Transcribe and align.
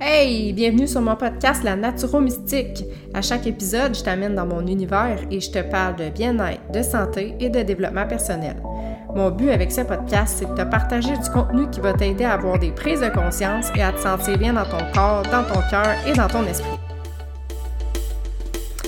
Hey, 0.00 0.52
bienvenue 0.52 0.86
sur 0.86 1.00
mon 1.00 1.16
podcast 1.16 1.64
La 1.64 1.74
Naturo 1.74 2.20
Mystique. 2.20 2.84
À 3.12 3.20
chaque 3.20 3.48
épisode, 3.48 3.96
je 3.96 4.04
t'amène 4.04 4.36
dans 4.36 4.46
mon 4.46 4.64
univers 4.64 5.18
et 5.28 5.40
je 5.40 5.50
te 5.50 5.58
parle 5.58 5.96
de 5.96 6.08
bien-être, 6.08 6.70
de 6.72 6.82
santé 6.84 7.34
et 7.40 7.48
de 7.48 7.62
développement 7.62 8.06
personnel. 8.06 8.62
Mon 9.16 9.32
but 9.32 9.50
avec 9.50 9.72
ce 9.72 9.80
podcast, 9.80 10.36
c'est 10.38 10.48
de 10.48 10.54
te 10.54 10.62
partager 10.62 11.16
du 11.16 11.28
contenu 11.30 11.68
qui 11.70 11.80
va 11.80 11.94
t'aider 11.94 12.22
à 12.22 12.34
avoir 12.34 12.60
des 12.60 12.70
prises 12.70 13.00
de 13.00 13.08
conscience 13.08 13.72
et 13.74 13.82
à 13.82 13.90
te 13.90 13.98
sentir 13.98 14.38
bien 14.38 14.52
dans 14.52 14.66
ton 14.66 14.84
corps, 14.94 15.22
dans 15.24 15.42
ton 15.42 15.60
cœur 15.68 15.96
et 16.06 16.12
dans 16.12 16.28
ton 16.28 16.44
esprit. 16.46 16.78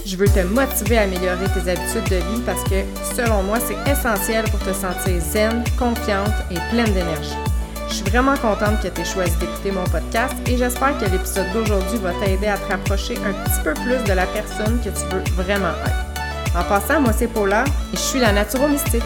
Je 0.07 0.17
veux 0.17 0.29
te 0.29 0.47
motiver 0.47 0.99
à 0.99 1.03
améliorer 1.03 1.47
tes 1.47 1.71
habitudes 1.71 2.09
de 2.09 2.17
vie 2.17 2.43
parce 2.47 2.63
que, 2.63 2.85
selon 3.17 3.43
moi, 3.43 3.59
c'est 3.59 3.91
essentiel 3.91 4.45
pour 4.45 4.61
te 4.61 4.73
sentir 4.73 5.21
zen, 5.21 5.65
confiante 5.77 6.35
et 6.53 6.59
pleine 6.71 6.93
d'énergie. 6.95 7.50
Je 7.91 7.97
suis 7.97 8.05
vraiment 8.05 8.37
contente 8.37 8.81
que 8.81 8.87
tu 8.87 9.01
aies 9.01 9.05
choisi 9.05 9.37
d'écouter 9.39 9.73
mon 9.73 9.83
podcast 9.83 10.35
et 10.49 10.57
j'espère 10.57 10.97
que 10.99 11.07
l'épisode 11.07 11.53
d'aujourd'hui 11.53 11.99
va 11.99 12.13
t'aider 12.25 12.47
à 12.47 12.57
te 12.57 12.69
rapprocher 12.69 13.17
un 13.19 13.33
petit 13.33 13.61
peu 13.65 13.75
plus 13.75 13.99
de 14.09 14.13
la 14.13 14.27
personne 14.27 14.79
que 14.79 14.91
tu 14.91 15.05
veux 15.13 15.43
vraiment 15.43 15.73
être. 15.85 16.57
En 16.57 16.63
passant, 16.69 17.01
moi 17.01 17.13
c'est 17.13 17.27
Paula 17.27 17.65
et 17.93 17.97
je 17.97 18.01
suis 18.01 18.21
la 18.21 18.33
Naturo 18.33 18.69
Mystique. 18.69 19.03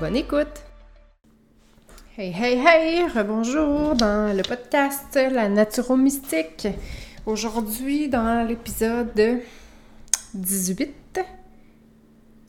Bonne 0.00 0.16
écoute! 0.16 0.48
Hey, 2.18 2.34
hey, 2.36 2.58
hey! 2.58 3.06
Rebonjour 3.06 3.94
dans 3.94 4.36
le 4.36 4.42
podcast 4.42 5.14
La 5.14 5.48
Naturo 5.48 5.96
Mystique. 5.96 6.66
Aujourd'hui, 7.26 8.08
dans 8.08 8.46
l'épisode 8.46 9.42
18. 10.34 11.20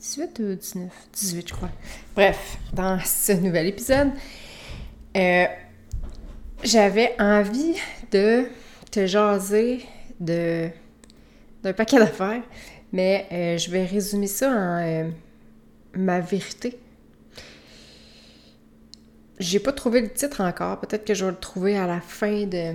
18 0.00 0.38
ou 0.40 0.54
19? 0.56 0.90
18, 1.12 1.48
je 1.48 1.54
crois. 1.54 1.70
Bref, 2.16 2.58
dans 2.72 2.98
ce 3.04 3.32
nouvel 3.32 3.68
épisode, 3.68 4.10
euh, 5.16 5.46
j'avais 6.62 7.14
envie 7.18 7.76
de 8.10 8.46
te 8.90 9.06
jaser 9.06 9.84
de 10.20 10.68
d'un 11.62 11.72
paquet 11.72 11.98
d'affaires, 11.98 12.42
mais 12.92 13.26
euh, 13.32 13.58
je 13.58 13.70
vais 13.70 13.84
résumer 13.84 14.26
ça 14.26 14.48
en 14.50 14.78
euh, 14.82 15.10
ma 15.94 16.20
vérité. 16.20 16.78
J'ai 19.38 19.58
pas 19.58 19.72
trouvé 19.72 20.00
le 20.00 20.10
titre 20.10 20.40
encore, 20.42 20.80
peut-être 20.80 21.04
que 21.04 21.12
je 21.14 21.24
vais 21.24 21.32
le 21.32 21.36
trouver 21.36 21.76
à 21.76 21.86
la 21.86 22.00
fin 22.00 22.44
de, 22.46 22.74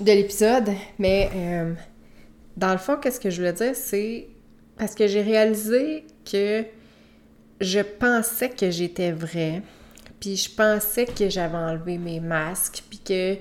de 0.00 0.12
l'épisode, 0.12 0.70
mais 0.98 1.30
euh, 1.34 1.72
dans 2.56 2.72
le 2.72 2.78
fond, 2.78 2.96
qu'est-ce 2.96 3.20
que 3.20 3.30
je 3.30 3.36
voulais 3.36 3.52
dire, 3.52 3.74
c'est 3.74 4.28
parce 4.76 4.94
que 4.94 5.06
j'ai 5.06 5.22
réalisé 5.22 6.04
que 6.30 6.64
je 7.60 7.80
pensais 7.80 8.50
que 8.50 8.70
j'étais 8.70 9.12
vraie, 9.12 9.62
puis 10.22 10.36
je 10.36 10.48
pensais 10.48 11.04
que 11.04 11.28
j'avais 11.28 11.56
enlevé 11.56 11.98
mes 11.98 12.20
masques, 12.20 12.84
puis 12.88 13.00
que 13.00 13.36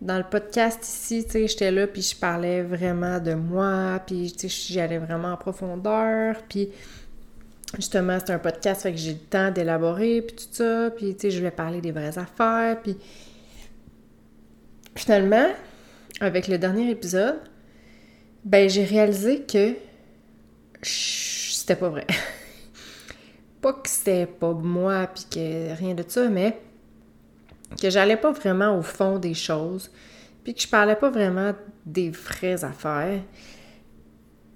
dans 0.00 0.18
le 0.18 0.24
podcast 0.24 0.82
ici, 0.82 1.24
tu 1.24 1.30
sais, 1.30 1.46
j'étais 1.46 1.70
là, 1.70 1.86
puis 1.86 2.02
je 2.02 2.16
parlais 2.16 2.60
vraiment 2.62 3.20
de 3.20 3.34
moi, 3.34 4.02
puis 4.04 4.32
tu 4.32 4.48
sais, 4.48 4.72
j'y 4.72 4.80
allais 4.80 4.98
vraiment 4.98 5.28
en 5.28 5.36
profondeur, 5.36 6.42
puis 6.48 6.70
justement, 7.76 8.18
c'est 8.18 8.32
un 8.32 8.40
podcast, 8.40 8.82
fait 8.82 8.90
que 8.90 8.98
j'ai 8.98 9.12
le 9.12 9.18
temps 9.20 9.52
d'élaborer, 9.52 10.22
puis 10.22 10.34
tout 10.34 10.48
ça, 10.50 10.90
puis 10.90 11.14
tu 11.14 11.20
sais, 11.20 11.30
je 11.30 11.38
voulais 11.38 11.52
parler 11.52 11.80
des 11.80 11.92
vraies 11.92 12.18
affaires, 12.18 12.80
puis 12.82 12.96
finalement, 14.96 15.50
avec 16.20 16.48
le 16.48 16.58
dernier 16.58 16.90
épisode, 16.90 17.38
ben 18.44 18.68
j'ai 18.68 18.82
réalisé 18.82 19.42
que 19.42 19.76
c'était 20.82 21.76
pas 21.76 21.90
vrai. 21.90 22.08
pas 23.64 23.72
que 23.72 23.88
c'était 23.88 24.26
pas 24.26 24.52
moi, 24.52 25.06
puis 25.06 25.24
que 25.30 25.74
rien 25.74 25.94
de 25.94 26.04
ça, 26.06 26.28
mais 26.28 26.60
que 27.80 27.88
j'allais 27.88 28.18
pas 28.18 28.30
vraiment 28.30 28.76
au 28.78 28.82
fond 28.82 29.18
des 29.18 29.32
choses, 29.32 29.90
puis 30.42 30.52
que 30.52 30.60
je 30.60 30.68
parlais 30.68 30.96
pas 30.96 31.08
vraiment 31.08 31.54
des 31.86 32.10
vraies 32.10 32.62
affaires, 32.62 33.22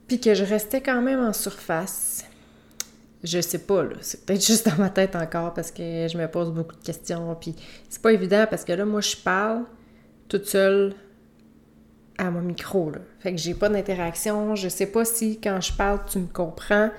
puis 0.06 0.20
que 0.20 0.34
je 0.34 0.44
restais 0.44 0.82
quand 0.82 1.00
même 1.00 1.20
en 1.20 1.32
surface. 1.32 2.26
Je 3.24 3.40
sais 3.40 3.60
pas, 3.60 3.82
là. 3.82 3.96
C'est 4.02 4.26
peut-être 4.26 4.44
juste 4.44 4.68
dans 4.68 4.76
ma 4.76 4.91
tête 4.91 5.16
encore 5.16 5.54
parce 5.54 5.70
que 5.70 6.06
je 6.06 6.18
me 6.18 6.28
pose 6.28 6.52
beaucoup 6.52 6.76
de 6.76 6.84
questions, 6.84 7.34
puis 7.34 7.56
c'est 7.88 8.02
pas 8.02 8.12
évident 8.12 8.47
parce 8.50 8.62
que 8.62 8.74
là, 8.74 8.84
moi, 8.84 9.00
je 9.00 9.16
parle 9.16 9.64
toute 10.28 10.44
seule 10.44 10.92
à 12.18 12.30
mon 12.30 12.42
micro, 12.42 12.91
là. 12.91 12.98
Fait 13.20 13.32
que 13.32 13.38
j'ai 13.38 13.54
pas 13.54 13.70
d'interaction, 13.70 14.54
je 14.54 14.68
sais 14.68 14.86
pas 14.86 15.06
si 15.06 15.41
quand 15.41 15.62
je 15.62 15.72
parle, 15.72 16.00
tu 16.06 16.18
me 16.18 16.26
comprends 16.26 16.91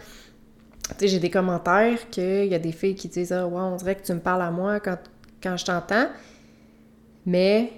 tu 0.90 0.96
sais, 1.00 1.08
j'ai 1.08 1.20
des 1.20 1.30
commentaires 1.30 2.10
qu'il 2.10 2.46
y 2.46 2.56
a 2.56 2.60
des 2.60 2.72
filles 2.72 2.96
qui 2.96 3.08
disent 3.08 3.32
Ah, 3.32 3.48
ouais, 3.48 3.62
on 3.62 3.76
dirait 3.76 3.96
que 3.96 4.04
tu 4.04 4.14
me 4.14 4.20
parles 4.20 4.42
à 4.42 4.52
moi 4.52 4.80
quand, 4.80 4.98
quand 5.42 5.58
je 5.58 5.66
t'entends. 5.66 6.08
Mais, 7.26 7.72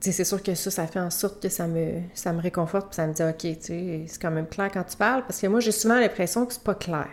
tu 0.00 0.06
sais, 0.06 0.12
c'est 0.12 0.24
sûr 0.24 0.42
que 0.42 0.54
ça, 0.54 0.70
ça 0.70 0.86
fait 0.86 1.00
en 1.00 1.10
sorte 1.10 1.42
que 1.42 1.48
ça 1.48 1.66
me, 1.66 2.00
ça 2.12 2.32
me 2.32 2.40
réconforte, 2.40 2.88
puis 2.88 2.96
ça 2.96 3.06
me 3.06 3.14
dit 3.14 3.22
Ok, 3.22 3.38
tu 3.38 3.56
sais, 3.60 4.04
c'est 4.06 4.20
quand 4.20 4.30
même 4.30 4.46
clair 4.46 4.70
quand 4.72 4.84
tu 4.84 4.96
parles, 4.96 5.22
parce 5.26 5.40
que 5.40 5.46
moi, 5.46 5.60
j'ai 5.60 5.72
souvent 5.72 5.98
l'impression 5.98 6.44
que 6.46 6.52
c'est 6.52 6.62
pas 6.64 6.74
clair. 6.74 7.08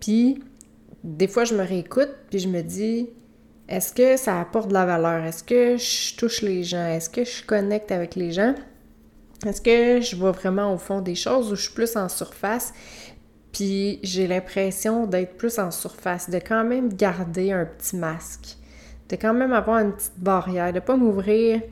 Puis, 0.00 0.42
des 1.04 1.28
fois, 1.28 1.44
je 1.44 1.54
me 1.54 1.62
réécoute, 1.62 2.10
puis 2.30 2.38
je 2.40 2.48
me 2.48 2.62
dis 2.62 3.10
Est-ce 3.68 3.92
que 3.92 4.16
ça 4.16 4.40
apporte 4.40 4.68
de 4.68 4.74
la 4.74 4.84
valeur? 4.84 5.24
Est-ce 5.24 5.44
que 5.44 5.76
je 5.76 6.16
touche 6.16 6.42
les 6.42 6.64
gens? 6.64 6.86
Est-ce 6.86 7.08
que 7.08 7.24
je 7.24 7.44
connecte 7.44 7.92
avec 7.92 8.16
les 8.16 8.32
gens? 8.32 8.54
Est-ce 9.46 9.60
que 9.60 10.00
je 10.00 10.16
vois 10.16 10.32
vraiment 10.32 10.72
au 10.72 10.78
fond 10.78 11.00
des 11.00 11.14
choses 11.14 11.52
ou 11.52 11.56
je 11.56 11.62
suis 11.62 11.74
plus 11.74 11.96
en 11.96 12.08
surface? 12.08 12.72
Puis 13.54 14.00
j'ai 14.02 14.26
l'impression 14.26 15.06
d'être 15.06 15.36
plus 15.36 15.60
en 15.60 15.70
surface, 15.70 16.28
de 16.28 16.38
quand 16.38 16.64
même 16.64 16.92
garder 16.92 17.52
un 17.52 17.64
petit 17.64 17.96
masque, 17.96 18.56
de 19.08 19.14
quand 19.14 19.32
même 19.32 19.52
avoir 19.52 19.78
une 19.78 19.92
petite 19.92 20.18
barrière, 20.18 20.72
de 20.72 20.80
pas 20.80 20.96
m'ouvrir 20.96 21.62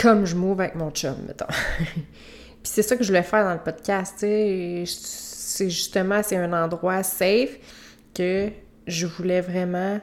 comme 0.00 0.24
je 0.24 0.36
m'ouvre 0.36 0.60
avec 0.60 0.76
mon 0.76 0.90
chum, 0.92 1.16
mettons. 1.26 1.46
Puis 1.84 2.70
c'est 2.70 2.82
ça 2.82 2.96
que 2.96 3.02
je 3.02 3.08
voulais 3.08 3.24
faire 3.24 3.44
dans 3.44 3.52
le 3.52 3.60
podcast. 3.60 4.14
C'est 4.18 5.68
justement, 5.68 6.22
c'est 6.22 6.36
un 6.36 6.52
endroit 6.52 7.02
safe 7.02 7.58
que 8.14 8.48
je 8.86 9.06
voulais 9.06 9.40
vraiment 9.40 10.00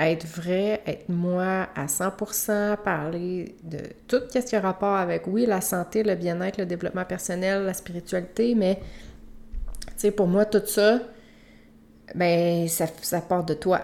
être 0.00 0.26
vrai, 0.26 0.82
être 0.86 1.08
moi 1.08 1.68
à 1.76 1.86
100%, 1.86 2.76
parler 2.78 3.54
de 3.62 3.78
tout 4.08 4.20
ce 4.32 4.38
qui 4.38 4.56
a 4.56 4.60
rapport 4.60 4.96
avec, 4.96 5.26
oui, 5.26 5.46
la 5.46 5.60
santé, 5.60 6.02
le 6.02 6.16
bien-être, 6.16 6.58
le 6.58 6.66
développement 6.66 7.04
personnel, 7.04 7.64
la 7.64 7.74
spiritualité, 7.74 8.54
mais 8.54 8.80
pour 10.10 10.26
moi, 10.26 10.44
tout 10.46 10.62
ça, 10.64 11.00
ben, 12.14 12.66
ça, 12.68 12.86
ça 13.02 13.20
part 13.20 13.44
de 13.44 13.54
toi. 13.54 13.82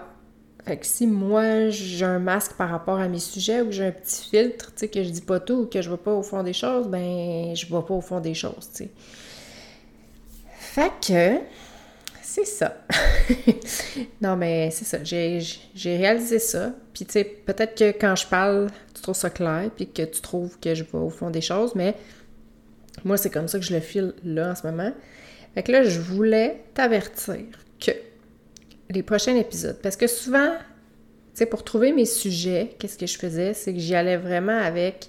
Fait 0.65 0.77
que 0.77 0.85
si 0.85 1.07
moi, 1.07 1.69
j'ai 1.69 2.03
un 2.03 2.19
masque 2.19 2.53
par 2.57 2.69
rapport 2.69 2.99
à 2.99 3.07
mes 3.07 3.19
sujets 3.19 3.61
ou 3.61 3.71
j'ai 3.71 3.85
un 3.85 3.91
petit 3.91 4.29
filtre, 4.29 4.73
tu 4.73 4.79
sais, 4.79 4.87
que 4.89 5.01
je 5.01 5.09
dis 5.09 5.21
pas 5.21 5.39
tout 5.39 5.53
ou 5.53 5.65
que 5.65 5.81
je 5.81 5.89
vais 5.89 5.97
pas 5.97 6.13
au 6.13 6.23
fond 6.23 6.43
des 6.43 6.51
choses, 6.51 6.87
ben, 6.87 7.55
je 7.55 7.65
vais 7.65 7.81
pas 7.81 7.93
au 7.93 8.01
fond 8.01 8.19
des 8.19 8.33
choses, 8.33 8.69
tu. 8.75 8.89
Fait 10.57 10.91
que, 11.01 11.39
c'est 12.21 12.45
ça. 12.45 12.77
non, 14.21 14.35
mais 14.35 14.69
c'est 14.71 14.83
ça. 14.83 14.97
J'ai, 15.03 15.39
réalisé 15.97 16.37
ça. 16.39 16.73
Puis, 16.93 17.05
tu 17.05 17.13
sais, 17.13 17.23
peut-être 17.23 17.75
que 17.75 17.97
quand 17.97 18.17
je 18.17 18.27
parle, 18.27 18.67
tu 18.93 19.01
trouves 19.01 19.15
ça 19.15 19.29
clair, 19.29 19.71
puis 19.75 19.87
que 19.87 20.03
tu 20.03 20.19
trouves 20.19 20.59
que 20.59 20.75
je 20.75 20.83
vais 20.83 20.97
au 20.97 21.09
fond 21.09 21.29
des 21.29 21.41
choses, 21.41 21.73
mais 21.75 21.95
moi, 23.05 23.15
c'est 23.15 23.29
comme 23.29 23.47
ça 23.47 23.57
que 23.57 23.65
je 23.65 23.73
le 23.73 23.79
file 23.79 24.13
là 24.25 24.51
en 24.51 24.55
ce 24.55 24.67
moment. 24.67 24.91
Fait 25.57 25.63
que 25.63 25.71
là, 25.71 25.81
je 25.81 25.99
voulais 25.99 26.65
t'avertir 26.75 27.39
que 27.79 27.89
les 28.91 29.01
prochains 29.01 29.35
épisodes, 29.35 29.79
parce 29.81 29.97
que 29.97 30.05
souvent, 30.05 30.51
tu 31.35 31.47
pour 31.47 31.63
trouver 31.63 31.91
mes 31.93 32.05
sujets, 32.05 32.75
qu'est-ce 32.77 32.95
que 32.95 33.07
je 33.07 33.17
faisais? 33.17 33.55
C'est 33.55 33.73
que 33.73 33.79
j'y 33.79 33.95
allais 33.95 34.17
vraiment 34.17 34.55
avec 34.55 35.07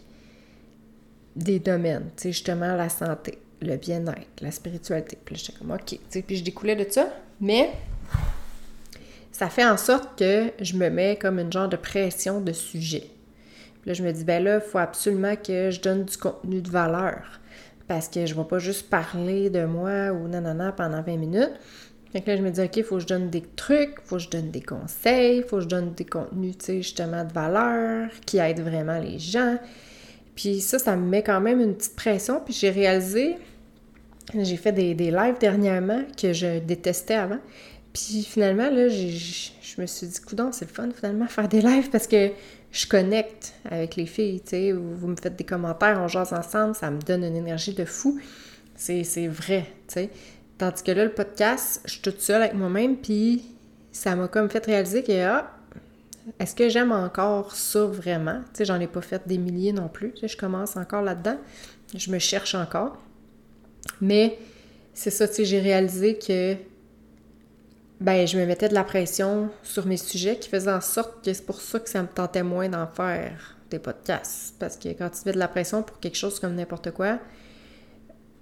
des 1.36 1.58
domaines, 1.58 2.06
tu 2.16 2.22
sais, 2.22 2.32
justement 2.32 2.76
la 2.76 2.88
santé, 2.88 3.36
le 3.60 3.76
bien-être, 3.76 4.40
la 4.40 4.50
spiritualité. 4.50 5.18
Puis 5.22 5.36
j'étais 5.36 5.52
comme, 5.58 5.70
OK, 5.70 5.84
tu 5.84 5.98
sais, 6.08 6.22
puis 6.22 6.36
je 6.36 6.44
découlais 6.44 6.76
de 6.76 6.90
ça, 6.90 7.12
mais 7.42 7.68
ça 9.30 9.50
fait 9.50 9.66
en 9.66 9.76
sorte 9.76 10.18
que 10.18 10.50
je 10.62 10.76
me 10.76 10.88
mets 10.88 11.16
comme 11.16 11.40
une 11.40 11.52
genre 11.52 11.68
de 11.68 11.76
pression 11.76 12.40
de 12.40 12.52
sujet. 12.52 13.04
Puis 13.82 13.90
là, 13.90 13.92
je 13.92 14.02
me 14.02 14.12
dis, 14.12 14.24
ben 14.24 14.42
là, 14.42 14.62
il 14.64 14.66
faut 14.66 14.78
absolument 14.78 15.36
que 15.36 15.70
je 15.70 15.82
donne 15.82 16.06
du 16.06 16.16
contenu 16.16 16.62
de 16.62 16.70
valeur 16.70 17.38
parce 17.88 18.08
que 18.08 18.26
je 18.26 18.34
ne 18.34 18.38
vais 18.38 18.46
pas 18.46 18.58
juste 18.58 18.88
parler 18.90 19.50
de 19.50 19.64
moi 19.64 20.12
ou 20.12 20.28
nanana 20.28 20.72
pendant 20.72 21.02
20 21.02 21.16
minutes. 21.16 21.52
Fait 22.12 22.20
que 22.20 22.30
là, 22.30 22.36
je 22.36 22.42
me 22.42 22.50
dis, 22.50 22.60
OK, 22.60 22.76
il 22.76 22.84
faut 22.84 22.96
que 22.96 23.02
je 23.02 23.06
donne 23.06 23.28
des 23.28 23.42
trucs, 23.56 24.00
faut 24.04 24.16
que 24.16 24.22
je 24.22 24.30
donne 24.30 24.50
des 24.50 24.62
conseils, 24.62 25.38
il 25.38 25.42
faut 25.42 25.56
que 25.56 25.62
je 25.62 25.68
donne 25.68 25.92
des 25.92 26.04
contenus, 26.04 26.56
tu 26.58 26.64
sais, 26.64 26.76
justement, 26.78 27.24
de 27.24 27.32
valeur, 27.32 28.08
qui 28.24 28.38
aident 28.38 28.60
vraiment 28.60 28.98
les 28.98 29.18
gens. 29.18 29.58
Puis 30.34 30.60
ça, 30.60 30.78
ça 30.78 30.96
me 30.96 31.06
met 31.06 31.22
quand 31.22 31.40
même 31.40 31.60
une 31.60 31.74
petite 31.74 31.96
pression. 31.96 32.40
Puis 32.42 32.54
j'ai 32.54 32.70
réalisé, 32.70 33.36
j'ai 34.34 34.56
fait 34.56 34.72
des, 34.72 34.94
des, 34.94 35.10
lives 35.10 35.38
dernièrement 35.38 36.02
que 36.20 36.32
je 36.32 36.60
détestais 36.60 37.14
avant. 37.14 37.40
Puis 37.92 38.22
finalement, 38.22 38.70
là, 38.70 38.88
je 38.88 39.80
me 39.80 39.86
suis 39.86 40.06
dit, 40.06 40.20
coudon, 40.20 40.50
c'est 40.52 40.68
le 40.68 40.72
fun 40.72 40.88
finalement 40.94 41.26
faire 41.26 41.48
des 41.48 41.60
lives 41.60 41.90
parce 41.90 42.06
que 42.06 42.30
je 42.70 42.86
connecte 42.86 43.54
avec 43.64 43.96
les 43.96 44.06
filles, 44.06 44.40
tu 44.40 44.50
sais, 44.50 44.72
vous 44.72 45.08
me 45.08 45.16
faites 45.16 45.36
des 45.36 45.44
commentaires, 45.44 45.98
on 46.00 46.08
jase 46.08 46.32
ensemble, 46.32 46.74
ça 46.74 46.90
me 46.90 47.00
donne 47.00 47.24
une 47.24 47.36
énergie 47.36 47.74
de 47.74 47.84
fou. 47.84 48.20
C'est 48.74 49.26
vrai, 49.26 49.66
tu 49.88 49.94
sais. 49.94 50.10
Tandis 50.58 50.82
que 50.82 50.92
là, 50.92 51.04
le 51.04 51.12
podcast, 51.12 51.80
je 51.84 51.92
suis 51.92 52.00
toute 52.00 52.20
seule 52.20 52.42
avec 52.42 52.54
moi-même, 52.54 52.96
puis 52.96 53.44
ça 53.92 54.14
m'a 54.16 54.28
comme 54.28 54.48
fait 54.50 54.64
réaliser 54.66 55.02
que, 55.02 55.24
ah, 55.24 55.50
Est-ce 56.38 56.54
que 56.54 56.68
j'aime 56.68 56.92
encore 56.92 57.54
ça 57.54 57.86
vraiment? 57.86 58.40
Tu 58.52 58.58
sais, 58.58 58.64
j'en 58.66 58.78
ai 58.80 58.86
pas 58.86 59.00
fait 59.00 59.26
des 59.26 59.38
milliers 59.38 59.72
non 59.72 59.88
plus. 59.88 60.12
Tu 60.12 60.20
sais, 60.20 60.28
je 60.28 60.36
commence 60.36 60.76
encore 60.76 61.02
là-dedans. 61.02 61.38
Je 61.96 62.10
me 62.10 62.18
cherche 62.18 62.54
encore. 62.54 62.98
Mais 64.00 64.38
c'est 64.92 65.10
ça, 65.10 65.26
tu 65.26 65.34
sais, 65.34 65.44
j'ai 65.44 65.60
réalisé 65.60 66.18
que 66.18 66.54
ben, 68.00 68.26
je 68.26 68.38
me 68.38 68.46
mettais 68.46 68.68
de 68.68 68.74
la 68.74 68.84
pression 68.84 69.50
sur 69.62 69.86
mes 69.86 69.96
sujets 69.96 70.38
qui 70.38 70.48
faisait 70.48 70.70
en 70.70 70.80
sorte 70.80 71.24
que 71.24 71.32
c'est 71.32 71.44
pour 71.44 71.60
ça 71.60 71.80
que 71.80 71.90
ça 71.90 72.02
me 72.02 72.08
tentait 72.08 72.44
moins 72.44 72.68
d'en 72.68 72.86
faire 72.86 73.56
des 73.70 73.78
podcasts. 73.78 74.54
Parce 74.58 74.76
que 74.76 74.88
quand 74.90 75.10
tu 75.10 75.18
mets 75.26 75.32
de 75.32 75.38
la 75.38 75.48
pression 75.48 75.82
pour 75.82 75.98
quelque 75.98 76.16
chose 76.16 76.38
comme 76.38 76.54
n'importe 76.54 76.92
quoi, 76.92 77.18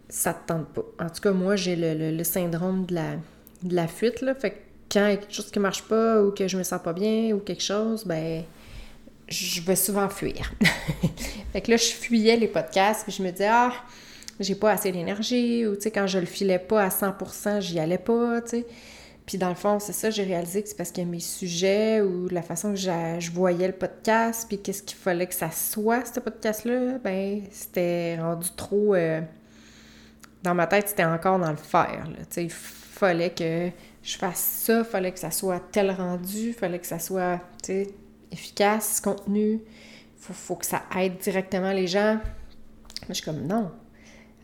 ça 0.08 0.34
te 0.34 0.46
tente 0.48 0.68
pas. 0.68 0.84
En 1.00 1.08
tout 1.08 1.20
cas, 1.20 1.32
moi, 1.32 1.56
j'ai 1.56 1.76
le, 1.76 2.24
syndrome 2.24 2.86
de 2.86 2.94
la, 2.94 3.14
de 3.62 3.74
la 3.74 3.88
fuite, 3.88 4.20
là. 4.20 4.34
Fait 4.34 4.50
que 4.50 4.56
quand 4.92 5.06
il 5.06 5.10
y 5.10 5.14
a 5.14 5.16
quelque 5.16 5.34
chose 5.34 5.50
qui 5.50 5.58
marche 5.58 5.82
pas 5.82 6.22
ou 6.22 6.30
que 6.30 6.46
je 6.46 6.56
me 6.56 6.62
sens 6.62 6.80
pas 6.82 6.92
bien 6.92 7.34
ou 7.34 7.38
quelque 7.38 7.62
chose, 7.62 8.04
ben 8.04 8.44
je 9.26 9.60
vais 9.62 9.74
souvent 9.74 10.08
fuir. 10.08 10.52
fait 11.52 11.60
que 11.60 11.70
là, 11.72 11.76
je 11.76 11.86
fuyais 11.86 12.36
les 12.36 12.46
podcasts, 12.46 13.02
puis 13.02 13.12
je 13.12 13.22
me 13.22 13.30
disais, 13.32 13.48
ah, 13.50 13.72
j'ai 14.38 14.54
pas 14.54 14.70
assez 14.70 14.92
d'énergie, 14.92 15.66
ou 15.66 15.74
tu 15.74 15.82
sais, 15.82 15.90
quand 15.90 16.06
je 16.06 16.18
le 16.18 16.26
filais 16.26 16.60
pas 16.60 16.84
à 16.84 16.88
100%, 16.90 17.60
j'y 17.60 17.80
allais 17.80 17.98
pas, 17.98 18.40
tu 18.42 18.50
sais. 18.50 18.66
Puis 19.26 19.38
dans 19.38 19.48
le 19.48 19.56
fond, 19.56 19.80
c'est 19.80 19.92
ça, 19.92 20.10
j'ai 20.10 20.22
réalisé 20.22 20.62
que 20.62 20.68
c'est 20.68 20.76
parce 20.76 20.92
que 20.92 21.00
mes 21.00 21.18
sujets 21.18 22.00
ou 22.00 22.28
la 22.28 22.42
façon 22.42 22.70
que 22.70 22.76
je 22.76 23.30
voyais 23.32 23.66
le 23.66 23.74
podcast, 23.74 24.46
puis 24.46 24.58
qu'est-ce 24.58 24.84
qu'il 24.84 24.96
fallait 24.96 25.26
que 25.26 25.34
ça 25.34 25.50
soit, 25.50 26.04
ce 26.06 26.20
podcast-là, 26.20 26.98
ben 26.98 27.42
c'était 27.50 28.18
rendu 28.20 28.48
trop... 28.56 28.94
Euh, 28.94 29.20
dans 30.44 30.54
ma 30.54 30.68
tête, 30.68 30.88
c'était 30.88 31.04
encore 31.04 31.40
dans 31.40 31.50
le 31.50 31.56
faire, 31.56 32.06
il 32.36 32.50
fallait 32.50 33.30
que 33.30 33.70
je 34.00 34.16
fasse 34.16 34.38
ça, 34.38 34.78
il 34.78 34.84
fallait 34.84 35.10
que 35.10 35.18
ça 35.18 35.32
soit 35.32 35.60
tel 35.72 35.90
rendu, 35.90 36.48
il 36.48 36.54
fallait 36.54 36.78
que 36.78 36.86
ça 36.86 37.00
soit, 37.00 37.40
efficace, 38.30 39.00
contenu, 39.00 39.60
faut, 40.18 40.34
faut 40.34 40.54
que 40.54 40.66
ça 40.66 40.82
aide 40.96 41.18
directement 41.18 41.72
les 41.72 41.88
gens. 41.88 42.20
Mais 43.02 43.14
je 43.14 43.14
suis 43.14 43.24
comme, 43.24 43.44
non. 43.44 43.72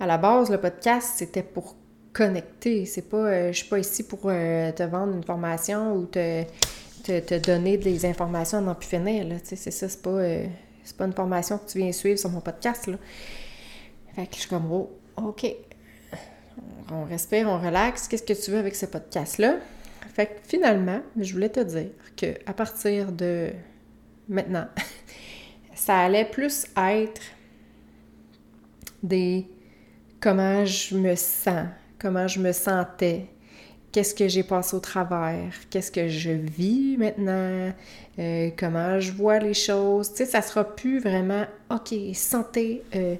À 0.00 0.06
la 0.06 0.18
base, 0.18 0.50
le 0.50 0.58
podcast, 0.58 1.12
c'était 1.16 1.44
pour 1.44 1.76
connecter. 2.12 2.84
C'est 2.86 3.08
pas, 3.08 3.16
euh, 3.16 3.52
je 3.52 3.58
suis 3.58 3.68
pas 3.68 3.78
ici 3.78 4.02
pour 4.02 4.20
euh, 4.24 4.72
te 4.72 4.82
vendre 4.82 5.14
une 5.14 5.24
formation 5.24 5.94
ou 5.94 6.06
te, 6.06 6.44
te, 7.02 7.38
donner 7.38 7.76
des 7.78 8.04
informations 8.06 8.58
à 8.58 8.60
n'en 8.60 8.74
plus 8.74 8.88
finir. 8.88 9.26
Là. 9.26 9.36
C'est 9.42 9.56
ça, 9.56 9.88
c'est 9.88 10.02
pas, 10.02 10.10
euh, 10.10 10.46
c'est 10.84 10.96
pas 10.96 11.06
une 11.06 11.12
formation 11.12 11.58
que 11.58 11.70
tu 11.70 11.78
viens 11.78 11.92
suivre 11.92 12.18
sur 12.18 12.30
mon 12.30 12.40
podcast. 12.40 12.90
Fait 14.14 14.26
que 14.26 14.34
je 14.34 14.40
suis 14.40 14.48
comme, 14.48 14.70
oh, 14.70 14.90
OK. 15.16 15.46
On 16.90 17.04
respire, 17.04 17.48
on 17.48 17.58
relaxe. 17.58 18.08
Qu'est-ce 18.08 18.22
que 18.22 18.32
tu 18.32 18.50
veux 18.50 18.58
avec 18.58 18.74
ce 18.74 18.86
podcast-là? 18.86 19.56
Fait 20.14 20.26
que 20.26 20.32
finalement, 20.46 21.00
je 21.18 21.32
voulais 21.32 21.48
te 21.48 21.60
dire 21.60 21.90
que 22.16 22.34
à 22.44 22.52
partir 22.52 23.12
de 23.12 23.50
maintenant, 24.28 24.66
ça 25.74 26.00
allait 26.00 26.26
plus 26.26 26.66
être 26.76 27.22
des 29.02 29.46
comment 30.20 30.64
je 30.64 30.96
me 30.96 31.14
sens, 31.16 31.66
comment 32.02 32.26
je 32.26 32.40
me 32.40 32.52
sentais, 32.52 33.26
qu'est-ce 33.92 34.14
que 34.14 34.26
j'ai 34.26 34.42
passé 34.42 34.74
au 34.74 34.80
travers, 34.80 35.52
qu'est-ce 35.70 35.92
que 35.92 36.08
je 36.08 36.32
vis 36.32 36.96
maintenant, 36.96 37.72
euh, 38.18 38.50
comment 38.58 38.98
je 38.98 39.12
vois 39.12 39.38
les 39.38 39.54
choses. 39.54 40.10
Tu 40.10 40.16
sais, 40.16 40.26
ça 40.26 40.42
sera 40.42 40.64
plus 40.64 40.98
vraiment 40.98 41.46
OK, 41.70 41.94
santé, 42.14 42.82
euh, 42.96 43.14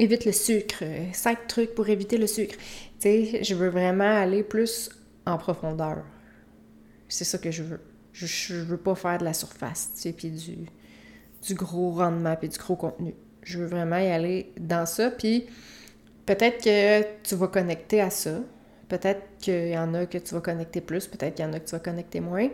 évite 0.00 0.24
le 0.24 0.32
sucre, 0.32 0.82
euh, 0.82 1.06
cinq 1.12 1.46
trucs 1.46 1.74
pour 1.76 1.88
éviter 1.88 2.18
le 2.18 2.26
sucre. 2.26 2.56
Tu 2.98 3.08
sais, 3.08 3.44
je 3.44 3.54
veux 3.54 3.68
vraiment 3.68 4.16
aller 4.16 4.42
plus 4.42 4.90
en 5.24 5.38
profondeur. 5.38 6.02
C'est 7.08 7.24
ça 7.24 7.38
que 7.38 7.52
je 7.52 7.62
veux. 7.62 7.80
Je, 8.12 8.54
veux 8.54 8.76
pas 8.76 8.94
faire 8.94 9.18
de 9.18 9.24
la 9.24 9.34
surface, 9.34 9.90
tu 9.94 10.02
sais, 10.02 10.12
puis 10.12 10.30
du, 10.30 10.56
du 11.46 11.54
gros 11.54 11.90
rendement, 11.92 12.34
puis 12.36 12.48
du 12.48 12.58
gros 12.58 12.76
contenu. 12.76 13.14
Je 13.42 13.58
veux 13.58 13.66
vraiment 13.66 13.98
y 13.98 14.06
aller 14.06 14.52
dans 14.58 14.86
ça, 14.86 15.10
puis 15.10 15.46
Peut-être 16.26 16.62
que 16.62 17.22
tu 17.22 17.34
vas 17.34 17.48
connecter 17.48 18.00
à 18.00 18.10
ça. 18.10 18.40
Peut-être 18.88 19.22
qu'il 19.38 19.68
y 19.68 19.78
en 19.78 19.92
a 19.94 20.06
que 20.06 20.18
tu 20.18 20.34
vas 20.34 20.40
connecter 20.40 20.80
plus, 20.80 21.06
peut-être 21.06 21.34
qu'il 21.34 21.44
y 21.44 21.48
en 21.48 21.52
a 21.52 21.60
que 21.60 21.66
tu 21.66 21.72
vas 21.72 21.80
connecter 21.80 22.20
moins. 22.20 22.48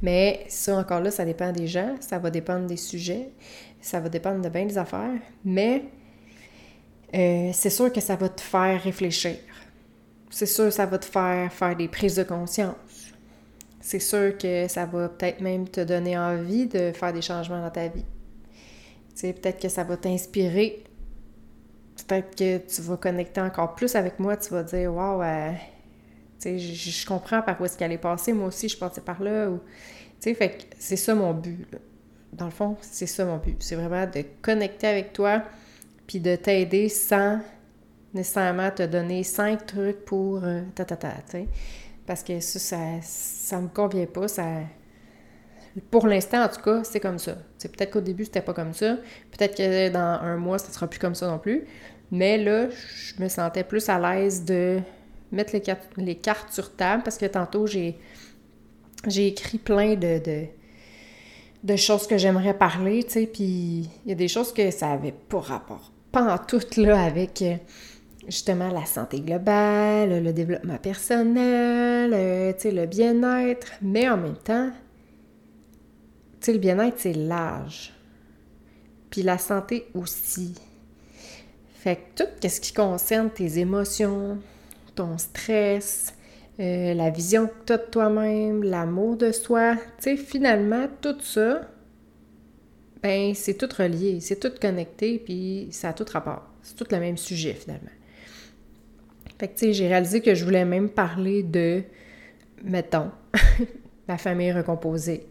Mais 0.00 0.44
ça, 0.48 0.76
encore 0.76 1.00
là, 1.00 1.10
ça 1.10 1.24
dépend 1.24 1.52
des 1.52 1.66
gens, 1.66 1.96
ça 2.00 2.18
va 2.18 2.30
dépendre 2.30 2.66
des 2.66 2.76
sujets, 2.76 3.30
ça 3.80 4.00
va 4.00 4.08
dépendre 4.08 4.42
de 4.42 4.48
bien 4.48 4.66
des 4.66 4.78
affaires. 4.78 5.18
Mais 5.44 5.84
euh, 7.14 7.50
c'est 7.52 7.70
sûr 7.70 7.92
que 7.92 8.00
ça 8.00 8.16
va 8.16 8.28
te 8.28 8.40
faire 8.40 8.82
réfléchir. 8.82 9.36
C'est 10.30 10.46
sûr 10.46 10.66
que 10.66 10.70
ça 10.70 10.86
va 10.86 10.98
te 10.98 11.04
faire 11.04 11.52
faire 11.52 11.76
des 11.76 11.88
prises 11.88 12.16
de 12.16 12.22
conscience. 12.22 12.74
C'est 13.80 13.98
sûr 13.98 14.38
que 14.38 14.68
ça 14.68 14.86
va 14.86 15.08
peut-être 15.08 15.40
même 15.40 15.68
te 15.68 15.80
donner 15.80 16.16
envie 16.16 16.66
de 16.66 16.92
faire 16.92 17.12
des 17.12 17.22
changements 17.22 17.60
dans 17.60 17.70
ta 17.70 17.88
vie. 17.88 18.04
Tu 19.14 19.20
sais, 19.20 19.32
peut-être 19.32 19.60
que 19.60 19.68
ça 19.68 19.84
va 19.84 19.96
t'inspirer 19.96 20.84
que 22.20 22.58
tu 22.58 22.82
vas 22.82 22.96
connecter 22.96 23.40
encore 23.40 23.74
plus 23.74 23.94
avec 23.94 24.18
moi, 24.18 24.36
tu 24.36 24.50
vas 24.50 24.62
dire 24.62 24.94
Waouh, 24.94 25.22
euh, 25.22 25.52
je, 26.44 26.58
je 26.58 27.06
comprends 27.06 27.42
par 27.42 27.60
où 27.60 27.64
est-ce 27.64 27.76
qu'elle 27.78 27.92
est 27.92 27.98
passée, 27.98 28.32
moi 28.32 28.48
aussi 28.48 28.68
je 28.68 28.76
passais 28.76 29.00
par 29.00 29.22
là. 29.22 29.48
Ou, 29.48 29.60
fait 30.20 30.68
c'est 30.78 30.96
ça 30.96 31.14
mon 31.14 31.32
but. 31.32 31.66
Dans 32.32 32.46
le 32.46 32.50
fond, 32.50 32.76
c'est 32.80 33.06
ça 33.06 33.24
mon 33.24 33.38
but. 33.38 33.62
C'est 33.62 33.76
vraiment 33.76 34.06
de 34.06 34.24
connecter 34.40 34.86
avec 34.86 35.12
toi, 35.12 35.42
puis 36.06 36.20
de 36.20 36.36
t'aider 36.36 36.88
sans 36.88 37.40
nécessairement 38.14 38.70
te 38.70 38.82
donner 38.82 39.22
cinq 39.22 39.66
trucs 39.66 40.04
pour 40.04 40.44
euh, 40.44 40.62
ta 40.74 40.84
ta 40.84 40.96
ta, 40.96 41.14
Parce 42.06 42.22
que 42.22 42.40
ça, 42.40 42.58
ça, 42.58 42.78
ça 43.02 43.60
me 43.60 43.68
convient 43.68 44.06
pas, 44.06 44.28
ça 44.28 44.44
pour 45.90 46.06
l'instant, 46.06 46.42
en 46.44 46.48
tout 46.48 46.60
cas, 46.60 46.84
c'est 46.84 47.00
comme 47.00 47.18
ça. 47.18 47.36
Peut-être 47.60 47.90
qu'au 47.90 48.00
début, 48.00 48.24
c'était 48.24 48.42
pas 48.42 48.52
comme 48.52 48.74
ça. 48.74 48.96
Peut-être 49.30 49.56
que 49.56 49.88
dans 49.88 50.20
un 50.22 50.36
mois, 50.36 50.58
ça 50.58 50.70
sera 50.70 50.86
plus 50.86 50.98
comme 50.98 51.14
ça 51.14 51.28
non 51.28 51.38
plus. 51.38 51.64
Mais 52.12 52.36
là, 52.36 52.68
je 52.70 53.22
me 53.22 53.28
sentais 53.28 53.64
plus 53.64 53.88
à 53.88 53.98
l'aise 53.98 54.44
de 54.44 54.80
mettre 55.32 55.54
les, 55.96 56.14
cartes, 56.14 56.52
sur 56.52 56.76
table 56.76 57.02
parce 57.02 57.16
que 57.16 57.24
tantôt, 57.24 57.66
j'ai, 57.66 57.96
écrit 59.16 59.56
plein 59.56 59.94
de, 59.94 60.20
de, 61.64 61.76
choses 61.76 62.06
que 62.06 62.18
j'aimerais 62.18 62.52
parler, 62.52 63.02
tu 63.02 63.12
sais, 63.12 63.26
puis 63.26 63.88
il 64.04 64.08
y 64.08 64.12
a 64.12 64.14
des 64.14 64.28
choses 64.28 64.52
que 64.52 64.70
ça 64.70 64.92
avait 64.92 65.12
pas 65.12 65.40
rapport. 65.40 65.90
Pas 66.12 66.34
en 66.34 66.36
tout, 66.36 66.60
là, 66.76 67.02
avec 67.02 67.40
euh, 67.40 67.56
justement 68.26 68.68
la 68.68 68.84
santé 68.84 69.20
globale, 69.20 70.22
le 70.22 70.32
développement 70.34 70.76
personnel, 70.76 72.12
euh, 72.12 72.52
tu 72.52 72.60
sais, 72.60 72.70
le 72.72 72.84
bien-être, 72.84 73.72
mais 73.80 74.10
en 74.10 74.18
même 74.18 74.36
temps, 74.36 74.70
le 76.46 76.58
bien-être, 76.58 76.96
c'est 76.98 77.14
l'âge. 77.14 77.94
Puis 79.08 79.22
la 79.22 79.38
santé 79.38 79.86
aussi. 79.94 80.54
Fait 81.82 81.96
que 81.96 82.22
tout 82.22 82.48
ce 82.48 82.60
qui 82.60 82.72
concerne 82.72 83.28
tes 83.28 83.58
émotions, 83.58 84.38
ton 84.94 85.18
stress, 85.18 86.14
euh, 86.60 86.94
la 86.94 87.10
vision 87.10 87.48
que 87.48 87.52
tu 87.66 87.72
as 87.72 87.78
de 87.78 87.90
toi-même, 87.90 88.62
l'amour 88.62 89.16
de 89.16 89.32
soi, 89.32 89.74
tu 89.74 89.82
sais, 89.98 90.16
finalement, 90.16 90.86
tout 91.00 91.18
ça, 91.20 91.62
ben, 93.02 93.34
c'est 93.34 93.54
tout 93.54 93.68
relié, 93.76 94.20
c'est 94.20 94.38
tout 94.38 94.52
connecté, 94.60 95.18
puis 95.18 95.70
ça 95.72 95.88
a 95.88 95.92
tout 95.92 96.06
rapport. 96.08 96.48
C'est 96.62 96.76
tout 96.76 96.86
le 96.88 97.00
même 97.00 97.16
sujet, 97.16 97.54
finalement. 97.54 97.90
Fait 99.40 99.48
que, 99.48 99.54
tu 99.54 99.66
sais, 99.66 99.72
j'ai 99.72 99.88
réalisé 99.88 100.20
que 100.20 100.36
je 100.36 100.44
voulais 100.44 100.64
même 100.64 100.88
parler 100.88 101.42
de, 101.42 101.82
mettons, 102.62 103.10
la 104.06 104.18
famille 104.18 104.52
recomposée 104.52 105.26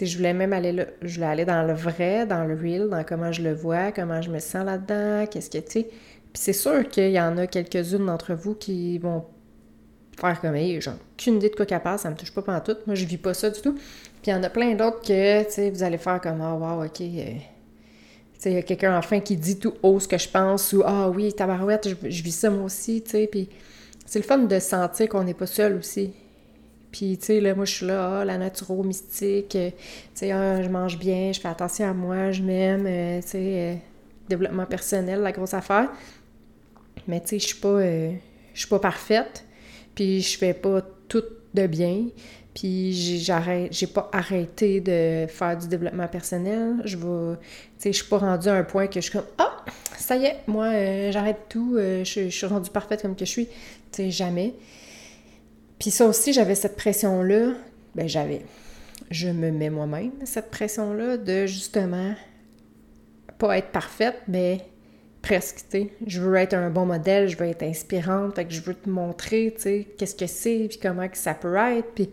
je 0.00 0.16
voulais 0.16 0.34
même 0.34 0.52
aller 0.52 0.86
je 1.02 1.20
voulais 1.20 1.44
dans 1.44 1.62
le 1.62 1.72
vrai, 1.72 2.26
dans 2.26 2.44
le 2.44 2.54
real, 2.54 2.88
dans 2.88 3.04
comment 3.04 3.32
je 3.32 3.42
le 3.42 3.54
vois, 3.54 3.92
comment 3.92 4.20
je 4.20 4.30
me 4.30 4.38
sens 4.38 4.64
là-dedans, 4.64 5.26
qu'est-ce 5.30 5.50
que, 5.50 5.58
tu 5.58 5.70
sais. 5.70 5.82
Puis 5.84 6.42
c'est 6.42 6.52
sûr 6.52 6.88
qu'il 6.88 7.10
y 7.10 7.20
en 7.20 7.36
a 7.36 7.46
quelques-unes 7.46 8.06
d'entre 8.06 8.34
vous 8.34 8.54
qui 8.54 8.98
vont 8.98 9.24
faire 10.18 10.40
comme, 10.40 10.56
hey, 10.56 10.80
j'ai 10.80 10.90
aucune 10.90 11.36
idée 11.36 11.48
de 11.48 11.54
quoi 11.54 11.66
qu'elle 11.66 11.80
passe, 11.80 12.02
ça 12.02 12.10
me 12.10 12.16
touche 12.16 12.32
pas 12.32 12.60
tout. 12.60 12.76
Moi, 12.86 12.96
je 12.96 13.04
vis 13.04 13.18
pas 13.18 13.34
ça 13.34 13.50
du 13.50 13.60
tout. 13.60 13.74
Puis 13.74 13.82
il 14.26 14.30
y 14.30 14.34
en 14.34 14.42
a 14.42 14.50
plein 14.50 14.74
d'autres 14.74 15.00
que, 15.00 15.44
tu 15.44 15.50
sais, 15.50 15.70
vous 15.70 15.82
allez 15.82 15.98
faire 15.98 16.20
comme, 16.20 16.40
oh, 16.40 16.58
wow, 16.58 16.84
ok. 16.84 17.00
Euh, 17.00 17.34
il 18.46 18.52
y 18.52 18.56
a 18.56 18.62
quelqu'un 18.62 18.98
enfin 18.98 19.20
qui 19.20 19.36
dit 19.36 19.58
tout 19.58 19.74
haut 19.82 19.98
ce 20.00 20.08
que 20.08 20.18
je 20.18 20.28
pense 20.28 20.72
ou, 20.72 20.82
ah 20.84 21.08
oui, 21.08 21.32
tabarouette, 21.32 21.88
je, 21.88 22.10
je 22.10 22.22
vis 22.22 22.32
ça 22.32 22.50
moi 22.50 22.64
aussi, 22.64 23.02
tu 23.02 23.10
sais. 23.12 23.28
Puis 23.30 23.48
c'est 24.04 24.18
le 24.18 24.24
fun 24.24 24.38
de 24.38 24.58
sentir 24.58 25.08
qu'on 25.08 25.24
n'est 25.24 25.34
pas 25.34 25.46
seul 25.46 25.76
aussi. 25.76 26.12
Puis, 26.94 27.18
tu 27.18 27.26
sais, 27.26 27.40
là, 27.40 27.56
moi, 27.56 27.64
je 27.64 27.74
suis 27.74 27.86
là, 27.86 28.20
ah, 28.20 28.24
la 28.24 28.38
naturo 28.38 28.84
mystique, 28.84 29.56
euh, 29.56 29.70
tu 29.70 29.76
sais, 30.14 30.30
ah, 30.30 30.62
je 30.62 30.68
mange 30.68 30.96
bien, 30.96 31.32
je 31.32 31.40
fais 31.40 31.48
attention 31.48 31.88
à 31.88 31.92
moi, 31.92 32.30
je 32.30 32.40
m'aime, 32.40 32.86
euh, 32.86 33.20
tu 33.20 33.30
sais, 33.30 33.38
euh, 33.40 33.74
développement 34.28 34.64
personnel, 34.64 35.20
la 35.20 35.32
grosse 35.32 35.54
affaire. 35.54 35.90
Mais, 37.08 37.20
tu 37.20 37.30
sais, 37.30 37.38
je 37.40 37.46
suis 37.46 37.56
pas, 37.56 37.80
je 37.82 38.14
suis 38.54 38.68
pas 38.68 38.78
parfaite, 38.78 39.44
puis 39.96 40.22
je 40.22 40.38
fais 40.38 40.54
pas 40.54 40.82
tout 41.08 41.24
de 41.52 41.66
bien, 41.66 42.04
puis 42.54 42.92
j'arrête, 43.18 43.72
j'ai 43.72 43.88
pas 43.88 44.08
arrêté 44.12 44.80
de 44.80 45.26
faire 45.26 45.58
du 45.58 45.66
développement 45.66 46.06
personnel. 46.06 46.76
Je 46.84 46.96
vais, 46.96 47.34
tu 47.34 47.42
sais, 47.78 47.92
je 47.92 47.98
suis 48.02 48.08
pas 48.08 48.18
rendue 48.18 48.50
à 48.50 48.54
un 48.54 48.62
point 48.62 48.86
que 48.86 49.00
je 49.00 49.10
suis 49.10 49.18
comme, 49.18 49.26
ah, 49.38 49.64
ça 49.98 50.14
y 50.14 50.26
est, 50.26 50.36
moi, 50.46 50.70
j'arrête 51.10 51.40
tout, 51.48 51.74
je, 51.76 52.04
je 52.04 52.28
suis 52.28 52.46
rendue 52.46 52.70
parfaite 52.70 53.02
comme 53.02 53.16
que 53.16 53.24
je 53.24 53.30
suis. 53.30 53.46
Tu 53.46 53.52
sais, 53.90 54.10
jamais. 54.12 54.54
Puis 55.84 55.90
ça 55.90 56.06
aussi, 56.06 56.32
j'avais 56.32 56.54
cette 56.54 56.76
pression-là. 56.76 57.52
Ben 57.94 58.08
j'avais. 58.08 58.40
je 59.10 59.28
me 59.28 59.50
mets 59.50 59.68
moi-même 59.68 60.12
cette 60.24 60.50
pression-là 60.50 61.18
de 61.18 61.44
justement 61.44 62.14
pas 63.36 63.58
être 63.58 63.68
parfaite, 63.68 64.16
mais 64.26 64.64
presque, 65.20 65.56
tu 65.56 65.64
sais. 65.68 65.90
Je 66.06 66.22
veux 66.22 66.36
être 66.36 66.54
un 66.54 66.70
bon 66.70 66.86
modèle, 66.86 67.28
je 67.28 67.36
veux 67.36 67.44
être 67.44 67.64
inspirante, 67.64 68.34
fait 68.34 68.46
que 68.46 68.54
je 68.54 68.62
veux 68.62 68.72
te 68.72 68.88
montrer, 68.88 69.52
tu 69.56 69.60
sais, 69.60 69.86
qu'est-ce 69.98 70.14
que 70.14 70.26
c'est, 70.26 70.68
puis 70.70 70.78
comment 70.80 71.06
ça 71.12 71.34
peut 71.34 71.54
être, 71.54 71.88
puis... 71.94 72.08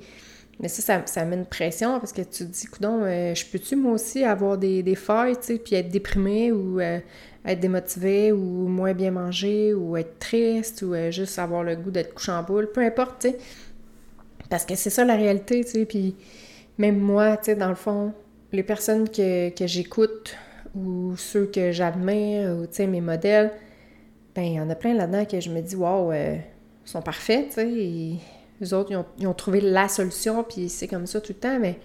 Mais 0.59 0.67
ça, 0.67 0.81
ça, 0.81 1.01
ça, 1.05 1.23
met 1.23 1.37
une 1.37 1.45
pression 1.45 1.97
parce 1.97 2.11
que 2.11 2.23
tu 2.23 2.39
te 2.39 2.51
dis, 2.51 2.65
coudon, 2.65 3.03
euh, 3.03 3.33
je 3.33 3.45
peux-tu 3.45 3.77
moi 3.77 3.93
aussi 3.93 4.25
avoir 4.25 4.57
des, 4.57 4.83
des 4.83 4.95
failles, 4.95 5.37
tu 5.37 5.43
sais, 5.43 5.57
puis 5.57 5.75
être 5.75 5.89
déprimée 5.89 6.51
ou 6.51 6.81
euh, 6.81 6.99
être 7.45 7.59
démotivée 7.59 8.31
ou 8.31 8.67
moins 8.67 8.93
bien 8.93 9.11
manger 9.11 9.73
ou 9.73 9.97
être 9.97 10.19
triste 10.19 10.83
ou 10.83 10.93
euh, 10.93 11.11
juste 11.11 11.39
avoir 11.39 11.63
le 11.63 11.75
goût 11.75 11.91
d'être 11.91 12.13
couché 12.13 12.31
en 12.31 12.43
boule, 12.43 12.71
peu 12.71 12.81
importe, 12.81 13.21
tu 13.21 13.29
sais. 13.29 13.37
Parce 14.49 14.65
que 14.65 14.75
c'est 14.75 14.89
ça 14.89 15.05
la 15.05 15.15
réalité, 15.15 15.63
tu 15.63 15.71
sais, 15.71 15.85
puis 15.85 16.15
même 16.77 16.99
moi, 16.99 17.37
tu 17.37 17.45
sais, 17.45 17.55
dans 17.55 17.69
le 17.69 17.75
fond, 17.75 18.13
les 18.51 18.63
personnes 18.63 19.09
que, 19.09 19.49
que 19.49 19.65
j'écoute 19.65 20.35
ou 20.75 21.15
ceux 21.17 21.45
que 21.45 21.71
j'admire, 21.71 22.57
ou 22.57 22.65
tu 22.65 22.73
sais, 22.73 22.87
mes 22.87 23.01
modèles, 23.01 23.51
ben 24.35 24.43
il 24.43 24.53
y 24.53 24.59
en 24.59 24.69
a 24.69 24.75
plein 24.75 24.93
là-dedans 24.93 25.25
que 25.25 25.39
je 25.39 25.49
me 25.49 25.61
dis, 25.61 25.75
waouh, 25.75 26.13
ils 26.13 26.41
sont 26.85 27.01
parfaits, 27.01 27.49
tu 27.49 27.55
sais, 27.55 28.19
les 28.61 28.73
autres, 28.73 28.91
ils 29.17 29.27
ont, 29.27 29.33
trouvé 29.33 29.59
la 29.59 29.87
solution, 29.87 30.43
puis 30.43 30.69
c'est 30.69 30.87
comme 30.87 31.07
ça 31.07 31.19
tout 31.19 31.33
le 31.33 31.39
temps, 31.39 31.59
mais, 31.59 31.79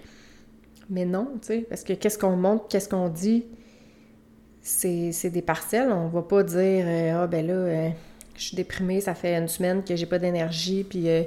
mais 0.89 1.05
non, 1.05 1.27
tu 1.41 1.47
sais, 1.47 1.57
parce 1.67 1.83
que 1.83 1.93
qu'est-ce 1.93 2.19
qu'on 2.19 2.35
montre, 2.35 2.67
qu'est-ce 2.67 2.87
qu'on 2.87 3.09
dit, 3.09 3.45
c'est 4.61 5.29
des 5.29 5.41
parcelles, 5.41 5.91
on 5.91 6.07
va 6.07 6.21
pas 6.21 6.43
dire, 6.43 6.85
euh, 6.87 7.23
ah 7.23 7.27
ben 7.27 7.45
là, 7.45 7.53
euh, 7.53 7.89
je 8.35 8.43
suis 8.43 8.55
déprimée, 8.55 9.01
ça 9.01 9.15
fait 9.15 9.35
une 9.35 9.47
semaine 9.47 9.83
que 9.83 9.95
j'ai 9.95 10.05
pas 10.05 10.19
d'énergie, 10.19 10.83
puis 10.83 11.09
euh, 11.09 11.23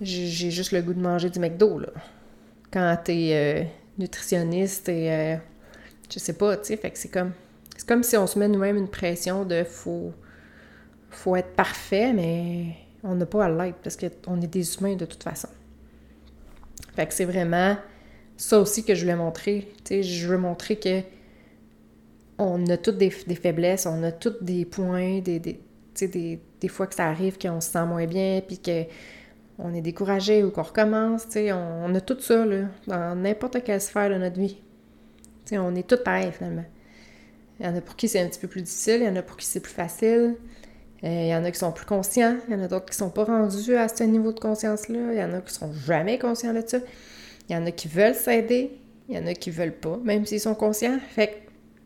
j'ai 0.00 0.50
juste 0.50 0.72
le 0.72 0.80
goût 0.82 0.94
de 0.94 1.00
manger 1.00 1.30
du 1.30 1.38
McDo, 1.38 1.78
là. 1.78 1.88
Quand 2.72 2.96
t'es 3.04 3.68
nutritionniste 3.98 4.88
et 4.88 5.36
je 6.10 6.18
sais 6.18 6.32
pas, 6.32 6.56
tu 6.56 6.68
sais, 6.68 6.76
fait 6.78 6.90
que 6.90 6.98
c'est 6.98 7.10
comme 7.10 7.32
c'est 7.76 7.86
comme 7.86 8.02
si 8.02 8.16
on 8.16 8.26
se 8.26 8.38
met 8.38 8.48
nous-mêmes 8.48 8.78
une 8.78 8.88
pression 8.88 9.44
de 9.44 9.62
faut 9.62 10.12
faut 11.10 11.36
être 11.36 11.54
parfait, 11.54 12.14
mais 12.14 12.76
on 13.04 13.14
n'a 13.14 13.26
pas 13.26 13.44
à 13.44 13.50
l'être 13.50 13.76
parce 13.82 13.96
qu'on 13.96 14.40
est 14.40 14.46
des 14.46 14.76
humains 14.76 14.96
de 14.96 15.04
toute 15.04 15.22
façon. 15.22 15.48
Fait 16.96 17.06
que 17.06 17.12
c'est 17.12 17.26
vraiment 17.26 17.76
ça 18.36 18.58
aussi 18.58 18.84
que 18.84 18.94
je 18.94 19.02
voulais 19.02 19.16
montrer. 19.16 19.72
Tu 19.84 19.94
sais, 19.94 20.02
je 20.02 20.28
veux 20.28 20.38
montrer 20.38 20.76
que 20.76 21.02
on 22.38 22.66
a 22.66 22.76
toutes 22.76 22.98
des, 22.98 23.10
faiblesses, 23.10 23.86
on 23.86 24.02
a 24.02 24.12
toutes 24.12 24.42
des 24.42 24.64
points, 24.64 25.20
des, 25.20 25.38
des, 25.38 25.60
des, 26.00 26.40
des 26.60 26.68
fois 26.68 26.86
que 26.86 26.94
ça 26.94 27.06
arrive 27.06 27.38
qu'on 27.38 27.60
se 27.60 27.70
sent 27.70 27.84
moins 27.84 28.06
bien, 28.06 28.40
puis 28.46 28.58
que 28.58 28.84
on 29.58 29.74
est 29.74 29.82
découragé 29.82 30.42
ou 30.42 30.50
qu'on 30.50 30.62
recommence, 30.62 31.26
on, 31.36 31.84
on, 31.84 31.94
a 31.94 32.00
tout 32.00 32.18
ça, 32.18 32.44
là, 32.44 32.64
dans 32.86 33.14
n'importe 33.14 33.62
quelle 33.62 33.80
sphère 33.80 34.10
de 34.10 34.16
notre 34.16 34.40
vie 34.40 34.56
on 35.58 35.74
est 35.74 35.86
tous 35.86 36.02
pareils 36.02 36.32
finalement. 36.32 36.64
Il 37.60 37.66
y 37.66 37.68
en 37.68 37.76
a 37.76 37.80
pour 37.80 37.96
qui 37.96 38.08
c'est 38.08 38.20
un 38.20 38.28
petit 38.28 38.40
peu 38.40 38.48
plus 38.48 38.62
difficile, 38.62 38.98
il 39.00 39.04
y 39.04 39.08
en 39.08 39.16
a 39.16 39.22
pour 39.22 39.36
qui 39.36 39.46
c'est 39.46 39.60
plus 39.60 39.72
facile. 39.72 40.36
Euh, 41.04 41.08
il 41.08 41.28
y 41.28 41.34
en 41.34 41.44
a 41.44 41.50
qui 41.50 41.58
sont 41.58 41.72
plus 41.72 41.84
conscients, 41.84 42.36
il 42.48 42.54
y 42.54 42.56
en 42.56 42.62
a 42.62 42.68
d'autres 42.68 42.86
qui 42.86 42.96
sont 42.96 43.10
pas 43.10 43.24
rendus 43.24 43.76
à 43.76 43.88
ce 43.88 44.04
niveau 44.04 44.32
de 44.32 44.38
conscience-là, 44.38 45.12
il 45.12 45.18
y 45.18 45.22
en 45.22 45.32
a 45.32 45.40
qui 45.40 45.52
sont 45.52 45.72
jamais 45.72 46.18
conscients 46.18 46.54
de 46.54 46.62
ça. 46.64 46.78
Il 47.48 47.54
y 47.54 47.58
en 47.58 47.66
a 47.66 47.72
qui 47.72 47.88
veulent 47.88 48.14
s'aider, 48.14 48.78
il 49.08 49.16
y 49.16 49.18
en 49.18 49.26
a 49.26 49.34
qui 49.34 49.50
veulent 49.50 49.74
pas, 49.74 49.98
même 50.04 50.24
s'ils 50.26 50.40
sont 50.40 50.54
conscients. 50.54 50.98
Fait 51.10 51.42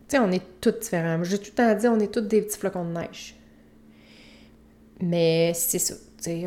tu 0.09 0.19
on 0.19 0.31
est 0.31 0.43
tous 0.61 0.73
différents. 0.73 1.23
J'ai 1.25 1.39
tout 1.39 1.51
le 1.51 1.55
temps 1.55 1.75
dit, 1.75 1.89
on 1.89 1.99
est 1.99 2.13
tous 2.13 2.21
des 2.21 2.43
petits 2.43 2.59
flocons 2.59 2.85
de 2.85 2.93
neige. 2.99 3.35
Mais 5.01 5.53
c'est 5.55 5.79
ça, 5.79 5.95
sais, 6.19 6.45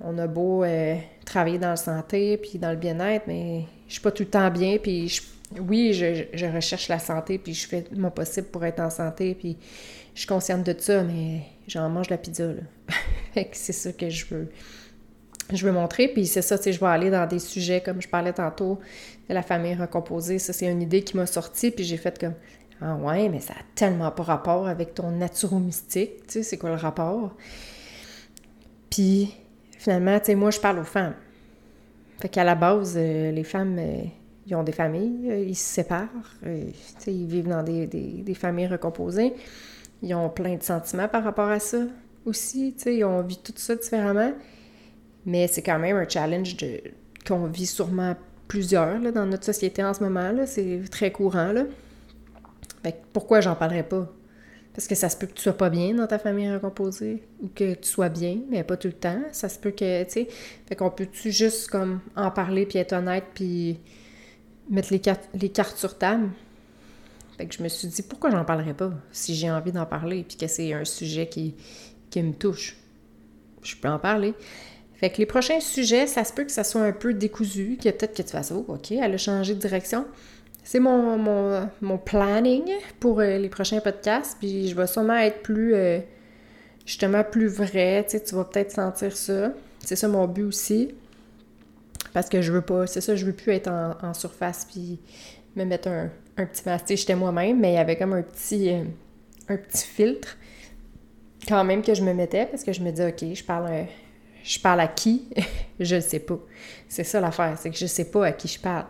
on, 0.00 0.18
a 0.18 0.26
beau 0.26 0.64
euh, 0.64 0.96
travailler 1.24 1.58
dans 1.58 1.70
la 1.70 1.76
santé 1.76 2.36
puis 2.36 2.58
dans 2.58 2.70
le 2.70 2.76
bien-être, 2.76 3.26
mais 3.26 3.64
je 3.86 3.92
suis 3.92 4.02
pas 4.02 4.10
tout 4.10 4.24
le 4.24 4.28
temps 4.28 4.50
bien, 4.50 4.78
puis 4.78 5.08
je 5.08 5.22
oui, 5.60 5.92
je, 5.92 6.46
recherche 6.46 6.88
la 6.88 6.98
santé, 6.98 7.38
puis 7.38 7.54
je 7.54 7.66
fais 7.66 7.84
mon 7.94 8.10
possible 8.10 8.46
pour 8.48 8.64
être 8.64 8.80
en 8.80 8.90
santé, 8.90 9.34
puis 9.34 9.56
je 10.14 10.20
suis 10.20 10.28
consciente 10.28 10.64
de 10.64 10.74
ça, 10.78 11.02
mais 11.02 11.42
j'en 11.66 11.88
mange 11.88 12.10
la 12.10 12.18
pizza, 12.18 12.46
là. 12.46 13.42
c'est 13.52 13.72
ça 13.72 13.92
que 13.92 14.08
je 14.08 14.26
veux, 14.26 14.48
je 15.52 15.66
veux 15.66 15.72
montrer, 15.72 16.08
puis 16.08 16.26
c'est 16.26 16.42
ça, 16.42 16.56
je 16.64 16.78
vais 16.78 16.86
aller 16.86 17.10
dans 17.10 17.26
des 17.26 17.38
sujets, 17.38 17.80
comme 17.80 18.00
je 18.00 18.08
parlais 18.08 18.32
tantôt, 18.32 18.78
de 19.28 19.34
la 19.34 19.42
famille 19.42 19.74
recomposée, 19.74 20.38
ça, 20.38 20.52
c'est 20.52 20.66
une 20.66 20.82
idée 20.82 21.02
qui 21.02 21.16
m'a 21.16 21.26
sorti, 21.26 21.70
puis 21.70 21.84
j'ai 21.84 21.96
fait 21.96 22.18
comme, 22.18 22.34
ah 22.82 22.96
ouais, 22.96 23.28
mais 23.28 23.40
ça 23.40 23.54
a 23.54 23.62
tellement 23.74 24.10
pas 24.10 24.22
rapport 24.22 24.66
avec 24.66 24.94
ton 24.94 25.10
naturo-mystique, 25.10 26.26
tu 26.26 26.32
sais, 26.32 26.42
c'est 26.42 26.58
quoi 26.58 26.70
le 26.70 26.76
rapport? 26.76 27.32
Puis, 28.90 29.34
finalement, 29.78 30.18
tu 30.18 30.26
sais, 30.26 30.34
moi, 30.34 30.50
je 30.50 30.60
parle 30.60 30.78
aux 30.80 30.84
femmes. 30.84 31.14
Fait 32.20 32.28
qu'à 32.28 32.44
la 32.44 32.54
base, 32.54 32.94
euh, 32.96 33.30
les 33.30 33.44
femmes... 33.44 33.76
Euh, 33.78 34.04
ils 34.46 34.56
ont 34.56 34.62
des 34.62 34.72
familles, 34.72 35.30
euh, 35.30 35.38
ils 35.38 35.56
se 35.56 35.74
séparent, 35.74 36.08
euh, 36.46 36.64
ils 37.06 37.26
vivent 37.26 37.48
dans 37.48 37.62
des, 37.62 38.34
familles 38.34 38.66
recomposées. 38.66 39.34
Ils 40.02 40.14
ont 40.14 40.28
plein 40.28 40.56
de 40.56 40.62
sentiments 40.62 41.08
par 41.08 41.22
rapport 41.22 41.48
à 41.48 41.60
ça 41.60 41.78
aussi, 42.24 42.74
ils 42.86 43.04
ont 43.04 43.22
vu 43.22 43.36
tout 43.36 43.52
ça 43.56 43.76
différemment. 43.76 44.32
Mais 45.24 45.46
c'est 45.46 45.62
quand 45.62 45.78
même 45.78 45.96
un 45.96 46.08
challenge 46.08 46.56
qu'on 47.26 47.46
vit 47.46 47.66
sûrement 47.66 48.16
plusieurs 48.48 49.00
dans 49.12 49.26
notre 49.26 49.44
société 49.44 49.84
en 49.84 49.94
ce 49.94 50.02
moment. 50.02 50.32
C'est 50.46 50.82
très 50.90 51.12
courant. 51.12 51.52
Là. 51.52 51.62
Pourquoi 53.12 53.40
j'en 53.40 53.54
parlerais 53.54 53.88
pas? 53.88 54.12
Parce 54.74 54.88
que 54.88 54.94
ça 54.94 55.08
se 55.08 55.16
peut 55.16 55.26
que 55.26 55.34
tu 55.34 55.42
sois 55.42 55.56
pas 55.56 55.68
bien 55.68 55.94
dans 55.94 56.06
ta 56.06 56.18
famille 56.18 56.50
recomposée 56.50 57.22
ou 57.42 57.48
que 57.54 57.74
tu 57.74 57.88
sois 57.88 58.08
bien, 58.08 58.38
mais 58.48 58.64
pas 58.64 58.76
tout 58.76 58.88
le 58.88 58.94
temps. 58.94 59.20
Ça 59.32 59.48
se 59.48 59.58
peut 59.58 59.70
que, 59.70 60.04
tu 60.04 60.10
sais. 60.10 60.28
Fait 60.66 60.76
qu'on 60.76 60.90
peut-tu 60.90 61.30
juste 61.30 61.68
comme 61.68 62.00
en 62.16 62.30
parler 62.30 62.64
puis 62.64 62.78
être 62.78 62.94
honnête 62.94 63.24
puis 63.34 63.78
mettre 64.70 64.92
les 64.92 64.98
cartes, 64.98 65.28
les 65.34 65.50
cartes 65.50 65.76
sur 65.76 65.98
table? 65.98 66.30
Fait 67.36 67.46
que 67.46 67.54
je 67.54 67.62
me 67.62 67.68
suis 67.68 67.88
dit, 67.88 68.02
pourquoi 68.02 68.30
j'en 68.30 68.44
parlerais 68.44 68.74
pas 68.74 68.92
si 69.10 69.34
j'ai 69.34 69.50
envie 69.50 69.72
d'en 69.72 69.86
parler 69.86 70.24
puis 70.26 70.36
que 70.38 70.46
c'est 70.46 70.72
un 70.72 70.84
sujet 70.84 71.26
qui, 71.26 71.54
qui 72.08 72.22
me 72.22 72.32
touche? 72.32 72.76
Je 73.62 73.76
peux 73.76 73.88
en 73.88 73.98
parler. 73.98 74.34
Fait 74.94 75.10
que 75.10 75.18
les 75.18 75.26
prochains 75.26 75.60
sujets, 75.60 76.06
ça 76.06 76.24
se 76.24 76.32
peut 76.32 76.44
que 76.44 76.52
ça 76.52 76.64
soit 76.64 76.82
un 76.82 76.92
peu 76.92 77.12
décousu, 77.12 77.76
que 77.76 77.90
peut-être 77.90 78.16
que 78.16 78.22
tu 78.22 78.30
fasses, 78.30 78.52
oh, 78.52 78.64
OK, 78.68 78.92
elle 78.92 79.14
a 79.14 79.18
changé 79.18 79.54
de 79.54 79.58
direction. 79.58 80.06
C'est 80.64 80.78
mon, 80.80 81.68
planning 82.04 82.70
pour 83.00 83.20
euh, 83.20 83.38
les 83.38 83.48
prochains 83.48 83.80
podcasts, 83.80 84.38
puis 84.38 84.68
je 84.68 84.76
vais 84.76 84.86
sûrement 84.86 85.16
être 85.16 85.42
plus, 85.42 85.74
euh, 85.74 85.98
justement, 86.86 87.24
plus 87.24 87.48
vrai, 87.48 88.04
tu 88.04 88.12
sais, 88.12 88.22
tu 88.22 88.34
vas 88.34 88.44
peut-être 88.44 88.70
sentir 88.70 89.16
ça. 89.16 89.52
C'est 89.80 89.96
ça 89.96 90.06
mon 90.08 90.26
but 90.28 90.44
aussi. 90.44 90.94
Parce 92.12 92.28
que 92.28 92.42
je 92.42 92.52
veux 92.52 92.60
pas, 92.60 92.86
c'est 92.86 93.00
ça, 93.00 93.16
je 93.16 93.24
veux 93.24 93.32
plus 93.32 93.52
être 93.52 93.68
en, 93.68 94.14
surface 94.14 94.66
puis 94.70 95.00
me 95.56 95.64
mettre 95.64 95.88
un, 95.88 96.10
petit 96.36 96.62
masque. 96.66 96.86
J'étais 96.88 97.14
moi-même, 97.14 97.58
mais 97.58 97.72
il 97.72 97.74
y 97.74 97.78
avait 97.78 97.96
comme 97.96 98.12
un 98.12 98.22
petit, 98.22 98.70
euh, 98.70 98.84
un 99.48 99.56
petit 99.56 99.86
filtre 99.86 100.36
quand 101.48 101.64
même 101.64 101.82
que 101.82 101.94
je 101.94 102.02
me 102.02 102.12
mettais 102.12 102.46
parce 102.46 102.62
que 102.62 102.72
je 102.72 102.82
me 102.82 102.92
dis, 102.92 103.02
OK, 103.02 103.34
je 103.34 103.42
parle, 103.42 103.86
je 104.44 104.60
parle 104.60 104.80
à 104.80 104.88
qui? 104.88 105.28
je 105.80 105.96
ne 105.96 106.00
sais 106.00 106.20
pas. 106.20 106.38
C'est 106.88 107.04
ça 107.04 107.20
l'affaire, 107.20 107.56
c'est 107.58 107.70
que 107.70 107.76
je 107.76 107.86
sais 107.86 108.10
pas 108.10 108.26
à 108.26 108.32
qui 108.32 108.46
je 108.46 108.60
parle. 108.60 108.86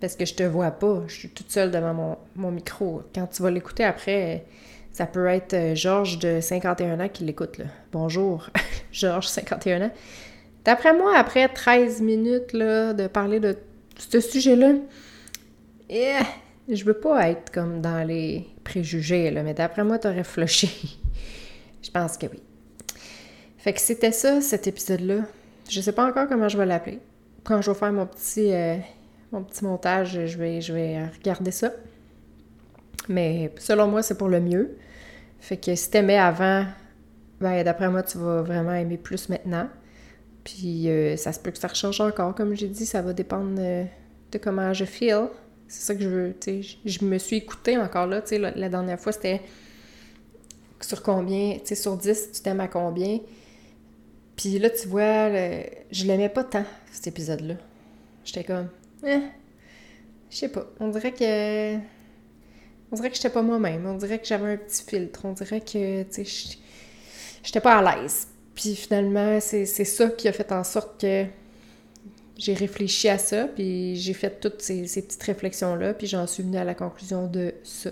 Parce 0.00 0.14
que 0.14 0.24
je 0.24 0.34
te 0.34 0.42
vois 0.42 0.70
pas, 0.70 1.02
je 1.06 1.14
suis 1.14 1.28
toute 1.30 1.50
seule 1.50 1.70
devant 1.70 2.18
mon, 2.34 2.50
micro. 2.50 3.02
Quand 3.14 3.26
tu 3.26 3.42
vas 3.42 3.50
l'écouter 3.50 3.84
après, 3.84 4.44
ça 4.92 5.06
peut 5.06 5.26
être 5.26 5.54
euh, 5.54 5.74
Georges 5.74 6.18
de 6.18 6.40
51 6.40 7.00
ans 7.00 7.08
qui 7.08 7.24
l'écoute. 7.24 7.60
Bonjour, 7.92 8.50
Georges, 8.92 9.28
51 9.28 9.86
ans. 9.86 9.90
D'après 10.64 10.92
moi, 10.92 11.16
après 11.16 11.48
13 11.48 12.02
minutes 12.02 12.52
là, 12.52 12.92
de 12.92 13.06
parler 13.06 13.40
de 13.40 13.56
ce 13.96 14.20
sujet-là, 14.20 14.72
eh, 15.88 16.18
je 16.68 16.84
veux 16.84 16.98
pas 16.98 17.30
être 17.30 17.50
comme 17.52 17.80
dans 17.80 18.06
les 18.06 18.46
préjugés, 18.64 19.30
là, 19.30 19.42
mais 19.42 19.54
d'après 19.54 19.84
moi, 19.84 19.98
t'aurais 19.98 20.24
flushé. 20.24 20.68
je 21.82 21.90
pense 21.90 22.18
que 22.18 22.26
oui. 22.26 22.42
Fait 23.58 23.72
que 23.72 23.80
c'était 23.80 24.12
ça, 24.12 24.40
cet 24.40 24.66
épisode-là. 24.66 25.22
Je 25.68 25.80
sais 25.80 25.92
pas 25.92 26.06
encore 26.06 26.28
comment 26.28 26.48
je 26.48 26.58
vais 26.58 26.66
l'appeler. 26.66 27.00
Quand 27.44 27.62
je 27.62 27.70
vais 27.70 27.76
faire 27.76 27.92
mon 27.92 28.06
petit, 28.06 28.52
euh, 28.52 28.76
mon 29.32 29.42
petit 29.42 29.64
montage, 29.64 30.26
je 30.26 30.38
vais, 30.38 30.60
je 30.60 30.72
vais 30.72 31.06
regarder 31.06 31.50
ça. 31.50 31.72
Mais 33.08 33.52
selon 33.58 33.86
moi, 33.88 34.02
c'est 34.02 34.16
pour 34.16 34.28
le 34.28 34.40
mieux. 34.40 34.76
Fait 35.40 35.56
que 35.56 35.74
si 35.74 35.90
t'aimais 35.90 36.18
avant, 36.18 36.64
ben 37.40 37.62
d'après 37.62 37.88
moi, 37.88 38.02
tu 38.02 38.18
vas 38.18 38.42
vraiment 38.42 38.74
aimer 38.74 38.96
plus 38.96 39.28
maintenant. 39.28 39.68
Puis 40.44 40.88
euh, 40.88 41.16
ça 41.16 41.32
se 41.32 41.40
peut 41.40 41.50
que 41.50 41.58
ça 41.58 41.72
change 41.72 42.00
encore. 42.00 42.34
Comme 42.34 42.54
j'ai 42.54 42.68
dit, 42.68 42.86
ça 42.86 43.02
va 43.02 43.12
dépendre 43.12 43.56
euh, 43.58 43.84
de 44.32 44.38
comment 44.38 44.72
je 44.72 44.84
feel. 44.84 45.28
C'est 45.68 45.82
ça 45.82 45.94
que 45.94 46.02
je 46.02 46.08
veux. 46.08 46.34
Tu 46.40 46.62
sais, 46.62 46.78
je 46.84 47.04
me 47.04 47.18
suis 47.18 47.36
écoutée 47.36 47.76
encore 47.76 48.06
là. 48.06 48.22
Tu 48.22 48.28
sais, 48.28 48.38
la, 48.38 48.68
dernière 48.68 49.00
fois, 49.00 49.12
c'était 49.12 49.42
sur 50.80 51.02
combien, 51.02 51.54
tu 51.58 51.66
sais, 51.66 51.74
sur 51.74 51.96
10, 51.96 52.32
tu 52.32 52.40
t'aimes 52.42 52.60
à 52.60 52.68
combien. 52.68 53.18
Puis 54.36 54.58
là, 54.58 54.70
tu 54.70 54.86
vois, 54.86 55.30
je 55.90 56.04
l'aimais 56.04 56.28
pas 56.28 56.44
tant, 56.44 56.64
cet 56.92 57.08
épisode-là. 57.08 57.54
J'étais 58.24 58.44
comme, 58.44 58.68
eh, 59.04 59.20
je 60.30 60.36
sais 60.36 60.48
pas. 60.48 60.66
On 60.80 60.88
dirait 60.88 61.12
que. 61.12 61.76
On 62.92 62.96
dirait 62.96 63.10
que 63.10 63.16
j'étais 63.16 63.30
pas 63.30 63.42
moi-même. 63.42 63.86
On 63.86 63.94
dirait 63.94 64.18
que 64.18 64.26
j'avais 64.26 64.52
un 64.52 64.56
petit 64.56 64.84
filtre. 64.84 65.20
On 65.24 65.32
dirait 65.32 65.60
que, 65.60 66.02
tu 66.04 66.24
sais, 66.24 66.58
j'étais 67.42 67.60
pas 67.60 67.78
à 67.78 67.96
l'aise. 67.96 68.28
Puis 68.54 68.74
finalement, 68.74 69.38
c'est 69.40 69.66
ça 69.66 70.08
qui 70.08 70.28
a 70.28 70.32
fait 70.32 70.50
en 70.52 70.64
sorte 70.64 71.00
que 71.00 71.26
j'ai 72.36 72.54
réfléchi 72.54 73.08
à 73.08 73.18
ça, 73.18 73.46
puis 73.46 73.96
j'ai 73.96 74.12
fait 74.12 74.40
toutes 74.40 74.60
ces, 74.60 74.82
petites 74.82 75.22
réflexions-là, 75.22 75.94
puis 75.94 76.06
j'en 76.06 76.26
suis 76.26 76.42
venue 76.42 76.58
à 76.58 76.64
la 76.64 76.74
conclusion 76.74 77.26
de 77.26 77.54
ça. 77.64 77.90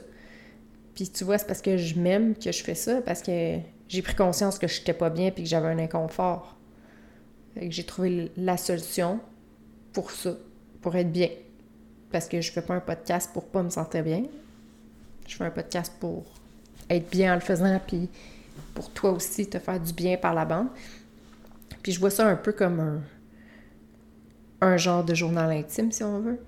Puis 0.95 1.09
tu 1.09 1.25
vois, 1.25 1.39
c'est 1.39 1.47
parce 1.47 1.63
que 1.63 1.77
je 1.77 1.99
m'aime 1.99 2.35
que 2.35 2.53
je 2.53 2.63
fais 2.63 2.75
ça, 2.75 3.01
parce 3.03 3.23
que 3.23 3.59
j'ai 3.89 4.03
pris 4.03 4.15
conscience 4.15 4.59
que 4.59 4.69
je 4.69 4.79
n'étais 4.79 4.93
pas 4.93 5.11
bien, 5.11 5.31
puis 5.31 5.45
que 5.45 5.49
j'avais 5.49 5.69
un 5.69 5.79
inconfort. 5.79 6.57
Fait 7.55 7.69
que 7.69 7.75
j'ai 7.75 7.85
trouvé 7.85 8.31
la 8.37 8.57
solution 8.57 9.21
pour 9.93 10.11
ça, 10.11 10.37
pour 10.85 10.95
être 10.97 11.11
bien. 11.11 11.31
Parce 12.13 12.29
que 12.29 12.43
je 12.43 12.53
fais 12.53 12.61
pas 12.61 12.75
un 12.75 12.81
podcast 12.81 13.31
pour 13.33 13.47
pas 13.47 13.63
me 13.63 13.71
sentir 13.71 14.05
bien. 14.05 14.25
Je 15.27 15.35
fais 15.35 15.45
un 15.45 15.51
podcast 15.51 15.91
pour 15.99 16.27
être 16.91 17.11
bien 17.11 17.33
en 17.33 17.37
le 17.37 17.41
faisant, 17.41 17.81
puis 17.85 18.11
pour 18.75 18.91
toi 18.91 19.13
aussi 19.13 19.49
te 19.49 19.59
faire 19.59 19.81
du 19.81 19.95
bien 19.95 20.19
par 20.19 20.35
la 20.35 20.45
bande. 20.45 20.69
Puis 21.83 21.93
je 21.93 22.01
vois 22.01 22.11
ça 22.11 22.29
un 22.29 22.37
peu 22.37 22.53
comme 22.53 23.03
un, 24.61 24.77
genre 24.77 25.03
de 25.03 25.15
journal 25.15 25.51
intime, 25.53 25.91
si 25.91 26.05
on 26.05 26.21
veut. 26.21 26.39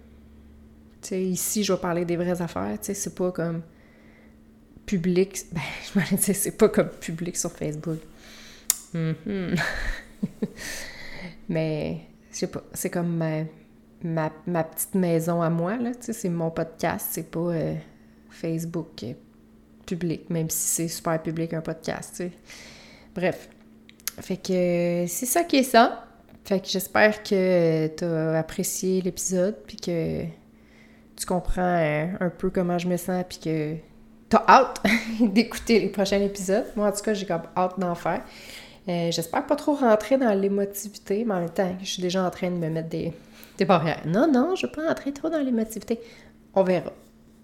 Tu 1.00 1.14
ici, 1.14 1.64
je 1.64 1.72
vais 1.72 1.80
parler 1.80 2.04
des 2.04 2.16
vraies 2.16 2.42
affaires, 2.42 2.78
tu 2.78 2.88
sais, 2.88 2.94
c'est 2.94 3.14
pas 3.14 3.32
comme 3.32 3.62
public. 4.84 5.46
Ben, 5.52 5.62
je 5.94 5.98
m'en 5.98 6.18
c'est 6.18 6.58
pas 6.58 6.68
comme 6.68 6.90
public 6.90 7.38
sur 7.38 7.52
Facebook. 7.52 8.00
Mm-hmm. 8.94 9.58
Mais, 11.48 12.00
je 12.30 12.44
pas, 12.44 12.62
c'est 12.74 12.90
comme 12.90 13.16
ma, 14.02 14.30
ma, 14.46 14.64
petite 14.64 14.94
maison 14.94 15.42
à 15.42 15.50
moi, 15.50 15.76
là, 15.76 15.94
tu 15.94 16.02
sais, 16.02 16.12
c'est 16.12 16.28
mon 16.28 16.50
podcast, 16.50 17.08
c'est 17.10 17.30
pas 17.30 17.40
euh, 17.40 17.74
Facebook 18.30 19.04
public, 19.86 20.28
même 20.30 20.50
si 20.50 20.68
c'est 20.68 20.88
super 20.88 21.22
public 21.22 21.54
un 21.54 21.60
podcast, 21.60 22.10
tu 22.10 22.24
sais. 22.24 22.32
Bref. 23.14 23.48
Fait 24.18 24.36
que 24.36 25.04
c'est 25.08 25.26
ça 25.26 25.44
qui 25.44 25.56
est 25.56 25.62
ça. 25.62 26.06
Fait 26.44 26.60
que 26.60 26.68
j'espère 26.68 27.22
que 27.22 27.88
tu 27.88 28.04
as 28.04 28.38
apprécié 28.38 29.00
l'épisode, 29.02 29.56
puis 29.66 29.76
que 29.76 30.22
tu 31.16 31.26
comprends 31.26 31.62
euh, 31.62 32.06
un 32.20 32.30
peu 32.30 32.50
comment 32.50 32.78
je 32.78 32.88
me 32.88 32.96
sens, 32.96 33.24
puis 33.28 33.38
que 33.38 33.76
t'as 34.28 34.44
hâte 34.46 34.82
d'écouter 35.20 35.80
les 35.80 35.88
prochains 35.88 36.20
épisodes. 36.20 36.66
Moi, 36.76 36.88
en 36.88 36.92
tout 36.92 37.02
cas, 37.02 37.14
j'ai 37.14 37.26
comme 37.26 37.42
hâte 37.56 37.78
d'en 37.78 37.94
faire. 37.94 38.22
Euh, 38.88 39.10
j'espère 39.10 39.46
pas 39.46 39.56
trop 39.56 39.74
rentrer 39.74 40.16
dans 40.16 40.32
l'émotivité, 40.32 41.24
mais 41.24 41.34
en 41.34 41.40
même 41.40 41.50
temps, 41.50 41.74
je 41.80 41.86
suis 41.86 42.02
déjà 42.02 42.24
en 42.24 42.30
train 42.30 42.50
de 42.50 42.56
me 42.56 42.68
mettre 42.68 42.88
des, 42.88 43.12
des 43.58 43.64
barrières. 43.64 44.02
Non, 44.06 44.30
non, 44.30 44.54
je 44.54 44.66
veux 44.66 44.72
pas 44.72 44.88
entrer 44.88 45.12
trop 45.12 45.28
dans 45.28 45.40
l'émotivité. 45.40 45.98
On 46.54 46.62
verra. 46.62 46.92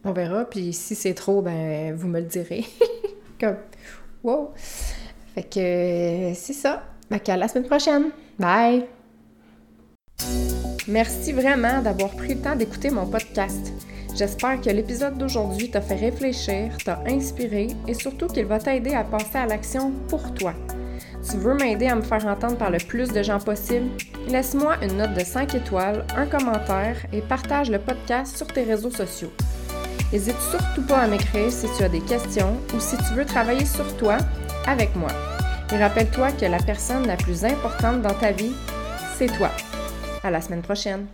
On 0.05 0.13
verra, 0.13 0.45
puis 0.45 0.73
si 0.73 0.95
c'est 0.95 1.15
trop, 1.15 1.43
ben, 1.43 1.95
vous 1.95 2.09
me 2.09 2.21
le 2.21 2.27
direz. 2.27 2.65
comme, 3.41 3.57
wow! 4.23 4.53
Fait 5.35 5.43
que 5.43 6.33
c'est 6.35 6.53
ça. 6.53 6.83
Fait 7.09 7.21
qu'à 7.21 7.37
la 7.37 7.49
semaine 7.49 7.67
prochaine. 7.67 8.11
Bye! 8.39 8.87
Merci 10.89 11.33
vraiment 11.33 11.81
d'avoir 11.81 12.11
pris 12.11 12.35
le 12.35 12.41
temps 12.41 12.57
d'écouter 12.57 12.91
mon 12.91 13.07
podcast. 13.07 13.73
J'espère 14.15 14.61
que 14.61 14.71
l'épisode 14.71 15.17
d'aujourd'hui 15.17 15.71
t'a 15.71 15.81
fait 15.81 15.95
réfléchir, 15.95 16.77
t'a 16.85 17.03
inspiré 17.07 17.69
et 17.89 17.95
surtout 17.95 18.27
qu'il 18.27 18.45
va 18.47 18.59
t'aider 18.59 18.95
à 18.95 19.05
passer 19.05 19.39
à 19.39 19.47
l'action 19.47 19.93
pour 20.09 20.35
toi. 20.35 20.55
Tu 21.33 21.39
veux 21.39 21.55
m'aider 21.55 21.87
à 21.87 21.95
me 21.95 22.03
faire 22.03 22.27
entendre 22.27 22.59
par 22.59 22.71
le 22.71 22.77
plus 22.77 23.09
de 23.09 23.23
gens 23.23 23.39
possible? 23.39 23.89
Laisse-moi 24.29 24.77
une 24.83 24.99
note 24.99 25.15
de 25.15 25.25
5 25.25 25.55
étoiles, 25.55 26.05
un 26.15 26.27
commentaire 26.27 26.97
et 27.11 27.23
partage 27.23 27.71
le 27.71 27.79
podcast 27.79 28.37
sur 28.37 28.47
tes 28.47 28.65
réseaux 28.65 28.91
sociaux. 28.91 29.33
N'hésite 30.13 30.39
surtout 30.51 30.83
pas 30.83 30.99
à 30.99 31.07
m'écrire 31.07 31.51
si 31.51 31.67
tu 31.75 31.85
as 31.85 31.89
des 31.89 32.03
questions 32.03 32.59
ou 32.75 32.81
si 32.81 32.99
tu 32.99 33.15
veux 33.15 33.25
travailler 33.25 33.65
sur 33.65 33.97
toi 33.97 34.19
avec 34.67 34.95
moi. 34.95 35.09
Et 35.73 35.79
rappelle-toi 35.79 36.33
que 36.33 36.45
la 36.45 36.59
personne 36.59 37.07
la 37.07 37.17
plus 37.17 37.47
importante 37.47 38.03
dans 38.03 38.13
ta 38.13 38.33
vie, 38.33 38.53
c'est 39.17 39.35
toi. 39.35 39.49
À 40.23 40.31
la 40.31 40.43
semaine 40.43 40.61
prochaine. 40.61 41.07